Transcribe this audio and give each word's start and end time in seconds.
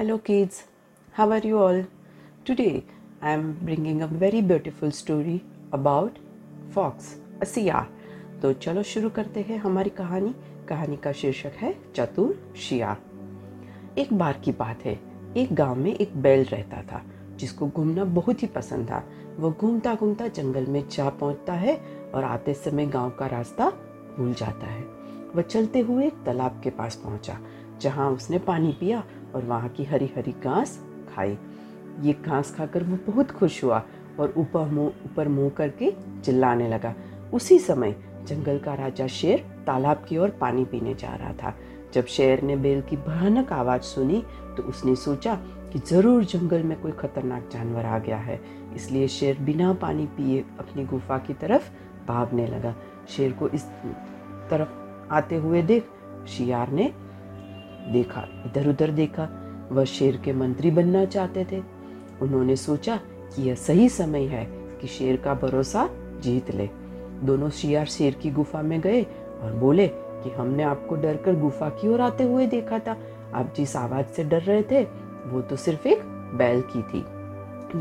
Hello, 0.00 0.16
kids. 0.16 0.64
How 1.12 1.30
are 1.30 1.46
you 1.46 1.58
all? 1.58 1.84
Today, 2.46 2.84
I 3.20 3.32
am 3.32 3.58
bringing 3.62 4.00
a 4.00 4.06
very 4.06 4.40
beautiful 4.40 4.90
story 4.90 5.42
about 5.72 6.16
fox, 6.74 7.10
a 7.42 7.46
सियार 7.46 7.88
तो 8.42 8.52
चलो 8.52 8.82
शुरू 8.82 9.10
करते 9.18 9.40
हैं 9.48 9.58
हमारी 9.58 9.90
कहानी। 9.98 10.34
कहानी 10.68 10.96
का 10.96 11.12
शीर्षक 11.12 11.56
है 11.56 11.74
चतुर 11.96 12.34
शियार 12.68 13.98
एक 13.98 14.12
बार 14.12 14.40
की 14.44 14.52
बात 14.52 14.84
है। 14.84 14.98
एक 15.36 15.54
गाँव 15.54 15.76
में 15.76 15.94
एक 15.94 16.16
बैल 16.22 16.44
रहता 16.44 16.82
था 16.92 17.02
जिसको 17.36 17.68
घूमना 17.68 18.04
बहुत 18.16 18.42
ही 18.42 18.48
पसंद 18.56 18.90
था। 18.90 19.04
वो 19.38 19.52
घूमता 19.52 19.94
घूमता 19.94 20.28
जंगल 20.28 20.66
में 20.66 20.82
जा 20.88 21.08
पहुँचता 21.10 21.52
है 21.66 21.80
और 22.14 22.24
आते 22.24 22.54
समय 22.54 22.86
गाँव 22.86 23.10
का 23.10 23.26
रास्ता 23.36 23.70
भूल 24.18 24.34
जाता 24.34 24.66
है। 24.66 24.82
वह 25.36 25.42
चलते 25.42 25.80
हुए 25.80 26.06
एक 26.06 26.24
तालाब 26.26 26.60
के 26.64 26.70
पास 26.70 26.96
पहुँचा 27.04 27.38
जहाँ 27.80 28.10
उसने 28.10 28.38
पानी 28.38 28.72
पिया 28.80 29.02
और 29.34 29.44
वहाँ 29.44 29.68
की 29.68 29.84
हरी 29.84 30.10
हरी 30.16 30.34
घास 30.44 30.78
खाई 31.14 31.36
ये 32.00 32.12
घास 32.24 32.54
खाकर 32.54 32.82
वो 32.84 32.98
बहुत 33.06 33.30
खुश 33.30 33.62
हुआ 33.64 33.82
और 34.20 34.34
ऊपर 34.36 34.68
मुँह 34.68 34.92
ऊपर 35.06 35.28
मुँह 35.28 35.50
करके 35.50 35.92
चिल्लाने 36.24 36.68
लगा। 36.68 36.94
उसी 37.32 37.58
समय 37.58 37.94
जंगल 38.28 38.58
का 38.58 38.74
राजा 38.74 39.06
शेर 39.08 39.44
तालाब 39.66 40.04
की 40.08 40.16
ओर 40.16 40.30
पानी 40.40 40.64
पीने 40.64 40.94
जा 40.94 41.14
रहा 41.14 41.32
था। 41.32 41.54
जब 41.94 42.06
शेर 42.06 42.42
ने 42.42 42.56
बेल 42.56 42.80
की 42.80 42.96
भयानक 42.98 43.52
आवाज़ 43.52 43.82
सुनी 43.82 44.22
तो 44.56 44.62
उसने 44.62 44.94
सोचा 44.96 45.34
कि 45.72 45.78
ज़रूर 45.88 46.24
जंगल 46.24 46.62
में 46.62 46.80
कोई 46.80 46.92
खतरनाक 46.92 47.48
जानवर 47.52 47.84
आ 47.84 47.98
गया 47.98 48.16
है। 48.18 48.40
इसलिए 48.76 49.08
शेर 49.08 49.38
बिना 49.40 49.72
पानी 49.74 50.06
पिए 50.16 50.44
अपनी 50.58 50.84
गुफा 50.84 51.18
की 51.18 51.34
तरफ़ 51.34 51.70
भागने 52.08 52.46
लगा। 52.46 52.74
शेर 53.08 53.32
को 53.32 53.48
इस 53.48 53.64
तरफ़ 54.50 55.12
आते 55.14 55.36
हुए 55.36 55.62
देख, 55.62 55.84
शियार 56.28 56.70
ने 56.70 56.92
देखा 57.88 58.26
इधर 58.46 58.68
उधर 58.68 58.90
देखा, 58.90 59.28
वह 59.72 59.84
शेर 59.84 60.16
के 60.16 60.32
मंत्री 60.32 60.70
बनना 60.70 61.04
चाहते 61.04 61.46
थे। 61.52 61.62
उन्होंने 62.22 62.56
सोचा 62.56 62.96
कि 63.36 63.42
यह 63.42 63.54
सही 63.54 63.88
समय 63.88 64.24
है 64.24 64.44
कि 64.80 64.86
शेर 64.86 65.16
का 65.16 65.34
भरोसा 65.34 65.88
जीत 66.20 66.50
ले। 66.50 66.68
दोनों 67.22 67.50
शियार 67.50 67.86
शेर 67.86 68.14
की 68.14 68.30
गुफा 68.30 68.62
में 68.62 68.80
गए 68.80 69.02
और 69.42 69.52
बोले 69.52 69.88
कि 69.88 70.30
हमने 70.30 70.62
आपको 70.62 70.96
डर 70.96 71.16
कर 71.16 71.34
गुफा 71.34 71.68
की 71.68 71.88
ओर 71.88 72.00
आते 72.00 72.24
हुए 72.24 72.46
देखा 72.46 72.78
था। 72.78 72.96
आप 73.34 73.54
जिस 73.56 73.76
आवाज़ 73.76 74.06
से 74.06 74.24
डर 74.24 74.42
रहे 74.42 74.62
थे, 74.62 74.82
वो 75.26 75.40
तो 75.40 75.56
सिर्फ़ 75.56 75.88
एक 75.88 76.02
बैल 76.34 76.60
की 76.60 76.82
थी। 76.82 77.04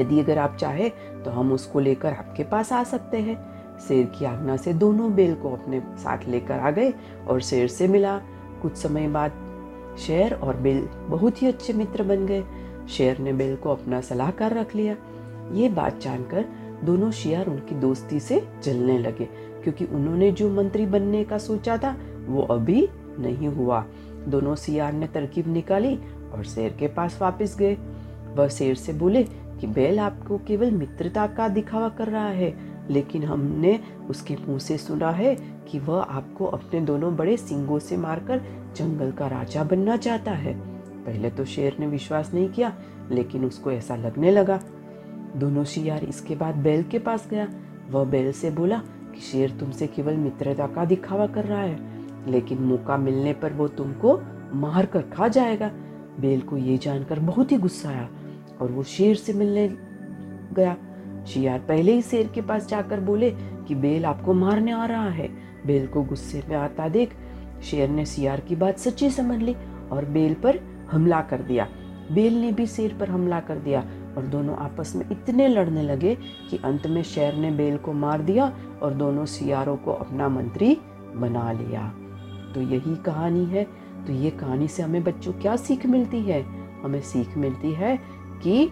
यदि 0.00 0.20
अगर 0.20 0.38
आप 0.38 0.56
चाहे 0.56 0.88
तो 1.24 1.30
हम 1.30 1.52
उसको 1.52 1.80
लेकर 1.80 2.12
आपके 2.12 2.44
पास 2.44 2.72
आ 2.72 2.82
सकते 2.84 3.18
हैं। 3.18 3.36
शेर 3.78 4.06
की 4.06 4.24
आज्ञा 4.24 4.56
से 4.56 4.72
दोनों 4.72 5.14
बेल 5.14 5.34
को 5.34 5.52
अपने 5.52 5.80
साथ 5.80 6.28
लेकर 6.28 6.58
आ 6.58 6.70
गए 6.70 6.92
और 7.28 7.40
शेर 7.40 7.68
से 7.68 7.88
मिला। 7.88 8.20
कुछ 8.62 8.76
समय 8.76 9.08
बाद 9.08 9.32
शेर 9.98 10.34
और 10.34 10.56
बेल 10.56 10.88
बहुत 11.08 11.42
ही 11.42 11.46
अच्छे 11.46 11.72
मित्र 11.72 12.02
बन 12.02 12.26
गए। 12.26 12.42
शेर 12.88 13.18
ने 13.18 13.32
बेल 13.32 13.56
को 13.56 13.70
अपना 13.70 14.00
सलाहकार 14.00 14.54
रख 14.54 14.74
लिया। 14.76 14.96
ये 15.52 15.68
बात 15.68 16.00
जानकर 16.00 16.44
दोनों 16.84 17.10
शियार 17.10 17.46
उनकी 17.46 17.74
दोस्ती 17.74 18.20
से 18.20 18.42
जलने 18.64 18.98
लगे, 18.98 19.24
क्योंकि 19.62 19.84
उन्होंने 19.84 20.30
जो 20.32 20.48
मंत्री 20.50 20.86
बनने 20.86 21.22
का 21.24 21.38
सोचा 21.38 21.76
था, 21.78 21.96
वो 22.26 22.42
अभी 22.42 22.88
नहीं 23.18 23.48
हुआ। 23.48 23.84
दोनों 24.28 24.54
सियार 24.54 24.92
ने 24.92 25.06
तरकीब 25.06 25.48
निकाली 25.48 25.96
और 26.32 26.44
शेर 26.44 26.76
के 26.78 26.88
पास 26.88 27.18
वापस 27.20 27.56
गए। 27.58 27.76
वह 28.36 28.48
शेर 28.48 28.74
से 28.74 28.92
बोले 28.92 29.22
कि 29.60 29.66
बैल 29.66 29.98
आपको 30.00 30.38
केवल 30.38 30.70
मित्रता 30.70 31.26
का 31.26 31.48
दिखावा 31.48 31.88
कर 31.88 32.08
रहा 32.08 32.28
है 32.28 32.52
लेकिन 32.90 33.24
हमने 33.24 33.80
उसके 34.10 34.36
मुँह 34.48 34.58
से 34.58 34.78
सुना 34.78 35.10
है 35.10 35.34
कि 35.68 35.78
वह 35.78 36.00
आपको 36.00 36.46
अपने 36.46 36.80
दोनों 36.80 37.16
बड़े 37.16 37.36
सिंगों 37.36 37.78
से 37.78 37.96
मारकर 37.96 38.42
जंगल 38.76 39.12
का 39.12 39.26
राजा 39.26 39.64
बनना 39.64 39.96
चाहता 39.96 40.32
है। 40.32 40.54
पहले 41.04 41.30
तो 41.30 41.44
शेर 41.44 41.76
ने 41.80 41.86
विश्वास 41.86 42.34
नहीं 42.34 42.48
किया, 42.48 42.72
लेकिन 43.10 43.44
उसको 43.44 43.70
ऐसा 43.70 43.96
लगने 43.96 44.30
लगा। 44.30 44.60
दोनों 45.36 45.64
शियार 45.64 46.04
इसके 46.04 46.36
बाद 46.36 46.56
बैल 46.56 46.82
के 46.82 46.98
पास 46.98 47.28
गया। 47.30 47.48
वह 47.90 48.04
बैल 48.04 48.32
से 48.32 48.50
बोला 48.50 48.78
कि 49.14 49.20
शेर 49.20 49.50
तुमसे 49.50 49.86
केवल 49.86 50.16
मित्रता 50.16 50.66
का 50.66 50.84
दिखावा 50.84 51.26
कर 51.26 51.44
रहा 51.44 51.60
है, 51.60 51.78
लेकिन 52.30 52.58
मौका 52.58 52.96
मिलने 52.96 53.32
पर 53.32 53.52
वो 53.52 53.68
तुमको 53.68 54.20
मार 54.54 54.86
कर 54.86 55.02
खा 55.02 55.28
जाएगा। 55.28 55.70
बैल 56.20 56.40
को 56.40 56.56
ये 56.56 56.78
जानकर 56.78 57.18
बहुत 57.18 57.52
ही 57.52 57.56
गुस्सा 57.56 57.88
आया 57.88 58.08
और 58.60 58.72
वो 58.72 58.82
शेर 58.82 59.16
से 59.16 59.32
मिलने 59.32 59.68
गया। 60.52 60.76
शियार 61.26 61.58
पहले 61.58 61.92
ही 61.92 62.02
शेर 62.02 62.28
के 62.28 62.40
पास 62.40 62.68
जाकर 62.68 63.00
बोले 63.00 63.30
कि 63.68 63.74
बेल 63.74 64.04
आपको 64.04 64.34
मारने 64.34 64.72
आ 64.72 64.84
रहा 64.86 65.08
है। 65.08 65.28
बेल 65.66 65.86
को 65.86 66.02
गुस्से 66.02 66.42
में 66.48 66.56
आता 66.56 66.88
देख 66.88 67.14
शेर 67.62 67.88
ने 67.88 68.06
सियार 68.06 68.40
की 68.40 68.56
बात 68.56 68.78
सच्ची 68.78 69.10
समझ 69.10 69.42
ली 69.42 69.56
और 69.92 70.04
बेल 70.04 70.34
पर 70.34 70.60
हमला 70.90 71.20
कर 71.20 71.42
दिया। 71.42 71.68
बेल 72.12 72.40
ने 72.40 72.52
भी 72.52 72.66
शेर 72.66 72.96
पर 73.00 73.08
हमला 73.08 73.40
कर 73.40 73.56
दिया 73.56 73.80
और 74.16 74.22
दोनों 74.22 74.56
आपस 74.56 74.96
में 74.96 75.06
इतने 75.10 75.48
लड़ने 75.48 75.82
लगे 75.82 76.14
कि 76.50 76.56
अंत 76.56 76.86
में 76.86 77.02
शेर 77.02 77.34
ने 77.34 77.50
बेल 77.50 77.76
को 77.76 77.92
मार 77.92 78.22
दिया 78.22 78.56
और 78.82 78.94
दोनों 78.94 79.24
सियारों 79.24 79.76
को 79.76 79.92
अपना 79.92 80.28
मंत्री 80.28 80.76
बना 81.14 81.52
लिया। 81.52 81.94
तो 82.54 82.62
यही 82.62 82.96
कहानी 82.96 83.44
है। 83.44 83.64
तो 84.06 84.12
ये 84.12 84.30
कहानी 84.30 84.68
से 84.68 84.82
हमें 84.82 85.04
बच्चों 85.04 85.32
क्या 85.32 85.56
सीख 85.56 85.86
मिलती 85.86 86.20
है? 86.20 86.44
हमें 86.82 87.00
सीख 87.00 87.36
मिलती 87.36 87.72
है 87.72 88.00
कि 88.42 88.70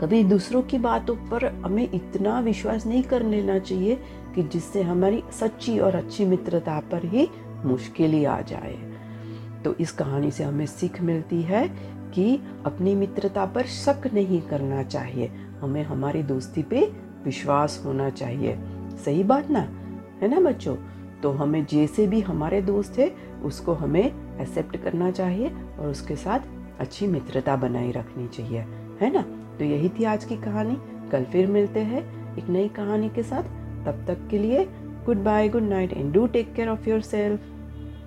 कभी 0.00 0.24
दूसरों 0.24 0.62
की 0.62 0.78
बातों 0.78 1.16
पर 1.16 1.44
हमें 1.46 1.88
इतना 1.94 2.40
विश्वास 2.40 2.86
नहीं 2.86 3.02
कर 3.02 3.22
लेना 3.22 3.58
चाहिए 3.58 3.96
कि 4.34 4.42
जिससे 4.42 4.82
हमारी 4.82 5.22
सच्ची 5.32 5.78
और 5.78 5.94
अच्छी 5.94 6.24
मित्रता 6.24 6.80
पर 6.80 7.04
ही 7.04 7.28
मुश्किल 7.64 8.26
आ 8.26 8.40
जाए। 8.40 8.78
तो 9.64 9.74
इस 9.74 9.92
कहानी 9.92 10.30
से 10.30 10.44
हमें 10.44 10.66
सीख 10.66 11.02
मिलती 11.02 11.42
है 11.42 11.68
कि 12.14 12.40
अपनी 12.66 12.94
मित्रता 12.94 13.46
पर 13.46 13.62
शक 13.62 14.10
नहीं 14.14 14.42
करना 14.42 14.82
चाहिए। 14.82 15.30
हमें 15.60 15.82
हमारी 15.82 16.22
दोस्ती 16.22 16.62
पे 16.62 16.92
विश्वास 17.24 17.82
होना 17.86 18.10
चाहिए। 18.10 18.58
सही 19.04 19.24
बात 19.24 19.50
ना? 19.50 19.60
है 20.20 20.28
ना 20.28 20.40
बच्चों? 20.40 20.76
तो 21.22 21.30
हमें 21.30 21.66
जैसे 21.66 22.06
भी 22.06 22.20
हमारे 22.20 22.62
दोस्त 22.62 22.98
है, 22.98 23.14
उसको 23.44 23.72
हमें 23.72 24.38
एक्सेप्ट 24.40 24.76
करना 24.76 25.10
चाहिए 25.10 25.48
और 25.78 25.86
उसके 25.88 26.16
साथ 26.16 26.40
अच्छी 26.80 27.06
मित्रता 27.06 27.56
बनाए 27.56 27.90
रखनी 27.90 28.28
चाहिए। 28.28 28.60
है 29.00 29.12
ना? 29.12 29.45
तो 29.58 29.64
यही 29.64 29.88
थी 29.88 30.04
आज 30.04 30.24
की 30.24 30.36
कहानी। 30.36 30.76
कल 31.10 31.24
फिर 31.24 31.46
मिलते 31.46 31.80
हैं 31.80 32.02
एक 32.36 32.48
नई 32.48 32.68
कहानी 32.68 33.08
के 33.08 33.22
साथ। 33.22 33.42
तब 33.86 34.04
तक 34.06 34.28
के 34.30 34.38
लिए 34.38 34.64
good 35.06 35.16
bye 35.16 35.48
good 35.48 35.62
night 35.62 35.92
and 35.92 36.12
do 36.12 36.26
take 36.26 36.54
care 36.54 36.68
of 36.68 36.88
yourself 37.00 37.40